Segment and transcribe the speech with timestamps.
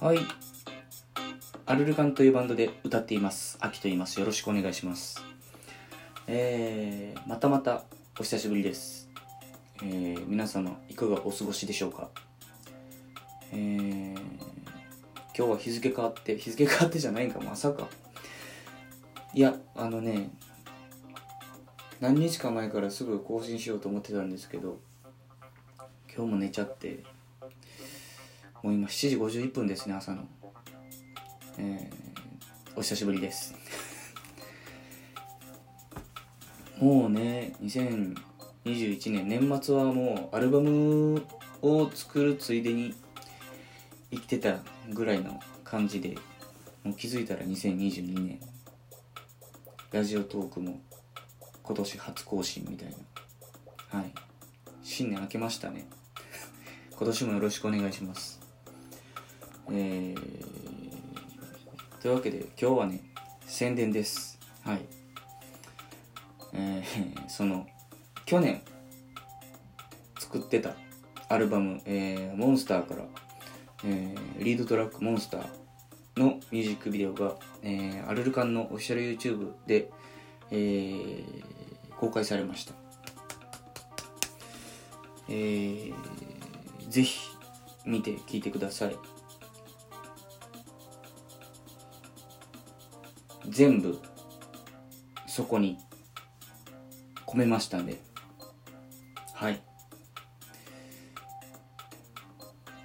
[0.00, 0.18] はい。
[1.66, 3.58] アルルカンというバンドで歌っています。
[3.60, 4.18] アキと言います。
[4.18, 5.22] よろしくお願いします。
[6.26, 7.84] えー、またまた
[8.18, 9.10] お久しぶりです。
[9.82, 12.08] えー、皆様いかがお過ごしでしょうか
[13.52, 14.14] えー、
[15.36, 17.86] 今日は日付変わって、日付変わってじゃないんか、まさか。
[19.34, 20.30] いや、あのね、
[22.00, 24.80] 何日か前からすぐ更新しようと思ってたんですけど、
[26.08, 27.04] 今日も寝ちゃって、
[28.62, 30.28] もう今7時51分ですね、朝の。
[31.56, 33.54] えー、お久しぶりです。
[36.78, 41.22] もうね、2021年、年末はもうアルバム
[41.62, 42.94] を作るついでに
[44.10, 46.18] 生きてたぐらいの感じで、
[46.84, 48.40] もう気づいたら2022年、
[49.90, 50.82] ラジオトークも
[51.62, 54.00] 今年初更新みたいな。
[54.00, 54.12] はい。
[54.82, 55.88] 新年明けましたね。
[56.92, 58.39] 今年もよろしくお願いします。
[59.72, 63.02] えー、というわけで今日はね
[63.46, 64.38] 宣伝です。
[64.64, 64.80] はい。
[66.52, 67.66] えー、 その
[68.26, 68.62] 去年
[70.18, 70.74] 作ってた
[71.28, 73.04] アルバム「えー、モンスター」から、
[73.84, 75.46] えー、リードトラック「モンスター」
[76.20, 79.90] のミュージックビデオが、えー、アルルカンのオフィシャル YouTube で、
[80.50, 82.74] えー、公開されました。
[85.28, 85.94] えー、
[86.88, 87.20] ぜひ
[87.86, 89.19] 見て聴いてください。
[93.50, 93.98] 全部
[95.26, 95.78] そこに
[97.26, 98.00] 込めましたんで。
[99.34, 99.60] はい。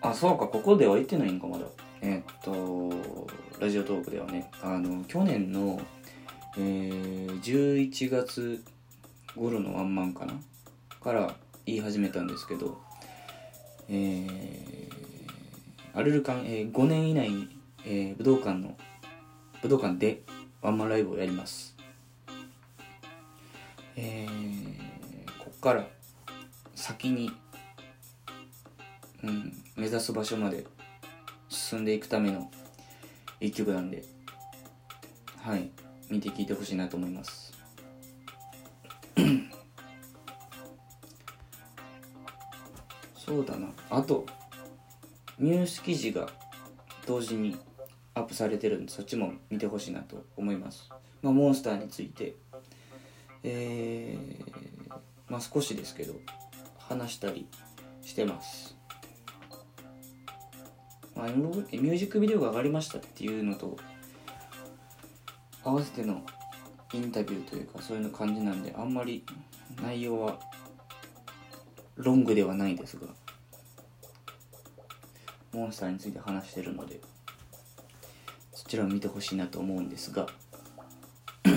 [0.00, 1.66] あそうかここでは言ってないんかまだ。
[2.00, 4.50] えー、っとラジオトークではね。
[4.62, 5.80] あの去年の、
[6.56, 8.64] えー、11月
[9.36, 10.34] 頃のワンマンかな？
[11.00, 11.34] から
[11.66, 12.80] 言い始めたんですけど
[13.88, 17.48] えー、アルルカン、えー、5年以内に、
[17.84, 18.76] えー、武道館の
[19.60, 20.22] 武道館で
[20.62, 21.76] ワンマンライブをやります。
[23.96, 25.88] えー、こっから
[26.76, 27.32] 先に、
[29.24, 30.64] うん、目指す場所まで
[31.48, 32.48] 進んでいくための
[33.40, 34.04] 一曲なんで
[35.42, 35.68] はい
[36.08, 37.52] 見て聴いてほしいなと思います。
[43.18, 43.68] そうだな。
[43.90, 44.24] あと
[45.40, 46.30] ニュース記事が
[47.04, 47.56] 同時に
[48.14, 50.88] アップされてるんでそっちも見てほしいなと思います、
[51.22, 52.36] まあ、モンスターについて。
[53.44, 54.92] えー、
[55.28, 56.14] まあ少しですけど
[56.78, 57.46] 話したり
[58.02, 58.76] してます、
[61.14, 63.76] まあ、ミュージックビデオが上がりましたっていうのと
[65.64, 66.22] 合わせての
[66.92, 69.24] インタビューというかそういうの感じなんであんまり
[69.82, 70.38] 内容は
[71.96, 73.06] ロングではないですが
[75.52, 77.00] モンスターについて話してるので。
[78.72, 80.26] ちらを見てほしいなと思うんですが。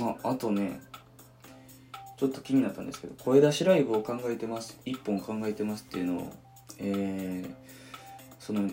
[0.00, 0.80] ああとね
[2.16, 4.78] ちょっと気になったんですけど声出しライブを考えてます。
[4.86, 6.32] 1本考えてますっていうのを
[6.78, 7.52] えー、
[8.38, 8.70] その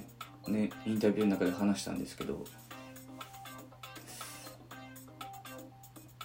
[0.48, 2.46] ねインタビューの中で話したんですけど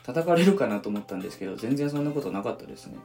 [0.03, 2.99] 叩かれるかなと思ったんですけど全然そんなことなかったですね。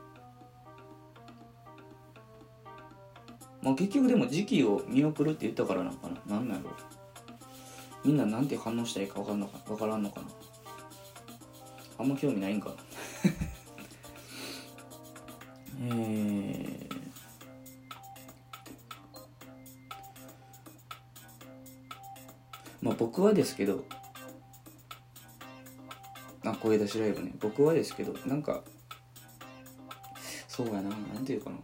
[3.65, 6.35] まあ結局でも時期を見送るって言ったからなのかな。
[6.35, 6.69] なんなんやろ。
[8.05, 10.27] みんななんて反応したらいいか分かんのか分からんのかな。
[11.97, 12.75] あんま興味ないんか。
[15.81, 16.95] えー、
[22.83, 23.83] まあ僕はですけど
[26.43, 27.33] あ声出しライブね。
[27.39, 28.63] 僕はですけどなんか
[30.47, 30.89] そうやな。
[30.89, 31.57] なんていうかな。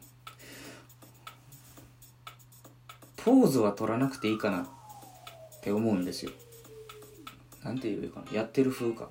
[3.24, 4.68] ポーズは取らなくていいかなっ
[5.62, 6.32] て思うんですよ。
[7.64, 8.32] なんていうかな。
[8.34, 9.10] やってる風か。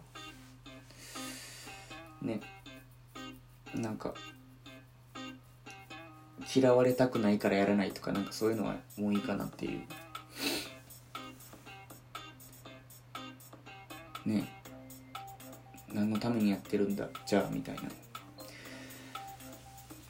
[2.20, 2.40] ね。
[3.74, 4.14] なんか
[6.52, 9.80] 嫌われたくないからやらないとかなんかそういうのはもういいかなっていう。
[14.26, 14.52] ね。
[15.92, 17.06] 何のためにやってるんだ？
[17.26, 17.82] じゃあみたいな。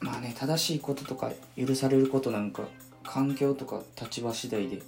[0.00, 2.62] まあね正しいこととか許されることなんか
[3.12, 4.80] 環境とか立場次第で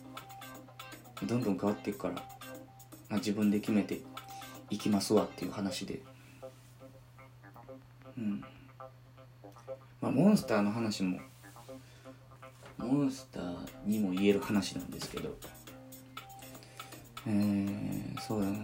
[1.27, 2.21] どんどん変わっていくから、ま
[3.11, 4.01] あ、自分で決めて
[4.71, 6.01] いきますわっていう話で。
[8.17, 8.45] うん。
[10.01, 11.19] まあモンスターの話も
[12.79, 15.37] モンスターにも言える話なんですけど。
[17.27, 18.59] えー、そうだな。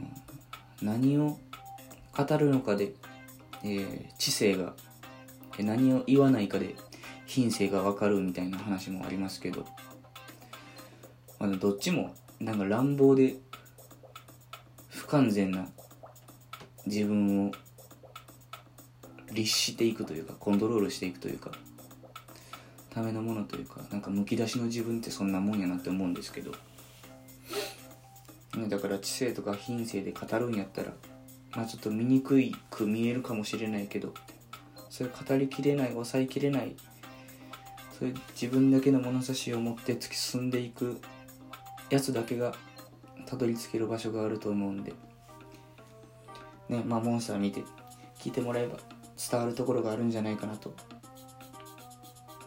[0.83, 1.37] 何を
[2.17, 2.93] 語るのかで、
[3.65, 4.75] えー知性が
[5.59, 6.77] 何を言わないかで
[7.29, 9.67] 品性が分かるみたいな話もありますけど、
[11.39, 13.37] まあ、どっちもなんか乱暴で
[14.89, 15.69] 不完全な
[16.87, 17.53] 自分を
[19.31, 21.53] 律していくというかコントロールしていくというか
[22.89, 26.53] ためのものというかなんかむき出しの自分ってそんなもんやなって思うんですけど
[28.69, 30.93] だから知性とか品性で語るんやったら
[31.55, 34.15] まあちょっと醜いく見えるかもしれないけど
[34.89, 36.75] それ語りきれない抑えきれない
[37.99, 41.01] そういう自分だけの物差しを持って突き進んでいく
[41.91, 42.55] やつだけが
[43.27, 44.93] たどり着ける場所があると思うんで。
[46.69, 47.63] ねまあモンスター見て
[48.19, 48.77] 聞いてもらえば
[49.31, 50.75] 伝わるところがあるんじゃないかなと。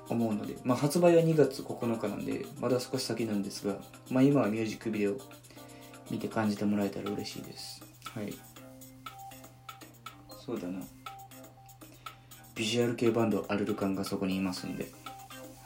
[0.09, 3.77] 思うので、まあ、発売は2月9日なんでまだ少し先なんですが、
[4.09, 5.17] まあ、今はミュージックビデオ
[6.09, 7.81] 見て感じてもらえたら嬉しいです。
[8.13, 8.33] はい。
[10.45, 10.81] そうだな。
[12.55, 14.91] ビジュアル系バンドアルルカンがそこにいますんで。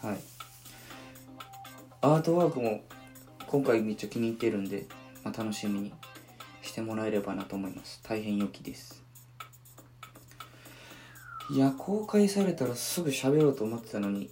[0.05, 0.19] はい。
[2.01, 2.83] アートワークも
[3.47, 4.85] 今回めっちゃ気に入ってるんで、
[5.23, 5.91] まあ、楽しみに
[6.61, 8.01] してもらえればなと思います。
[8.03, 9.03] 大変良きです。
[11.49, 14.29] いや公開されたらすぐ喋ろうと思ってたのに。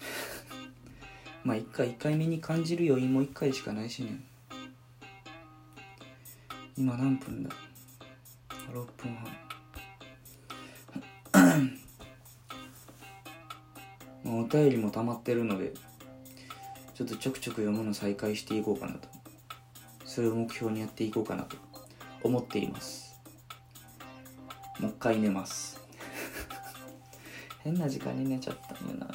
[1.42, 4.20] まあ1回1回目に感じる余韻も1回しかないしね。
[6.76, 7.50] 今何分だ
[8.70, 9.45] ？6分半。
[14.26, 15.72] お便りも溜まってるので
[16.94, 19.08] ちょっとちょくちょく読むの再開していこうかなと。
[20.04, 21.56] それを目標にやっていこうかなと。
[22.22, 23.20] 思っています。
[24.80, 25.78] もう一回寝ます。
[27.62, 29.14] 変な時間に寝ちゃったんやな。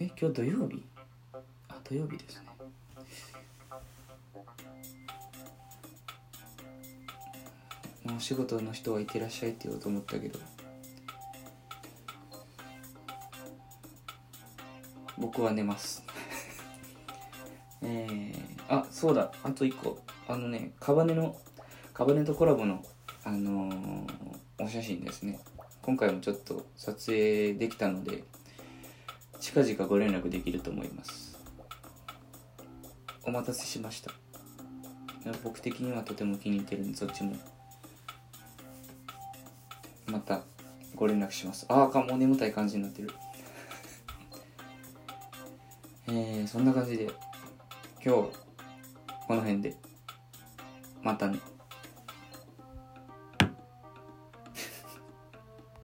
[0.00, 0.84] え今日土曜日？
[1.68, 2.48] あ土曜日ですね。
[8.04, 10.53] もうお仕事の人はいってらっしゃいって言おうと思ったけど。
[15.18, 16.04] 僕は寝ます。
[17.82, 18.34] えー、
[18.68, 19.32] あそうだ。
[19.42, 19.98] あと一個。
[20.26, 21.36] あのねカバネの
[21.92, 22.82] カバネとコラボの
[23.24, 25.38] あのー、お写真ですね。
[25.82, 28.24] 今回もちょっと撮影できたので
[29.38, 31.38] 近々ご連絡できると思います。
[33.22, 34.10] お待たせしました。
[35.42, 37.36] 僕的にはとても気に入ってるんでそっちも。
[40.06, 40.42] また
[40.94, 41.66] ご連絡します。
[41.68, 43.10] ああかもう眠たい感じになってる。
[46.08, 47.04] えー、そんな感じで
[48.04, 48.44] 今日
[49.26, 49.74] この辺で
[51.02, 51.53] またね。